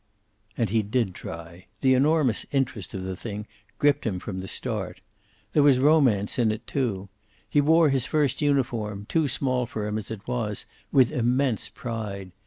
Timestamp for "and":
0.57-0.71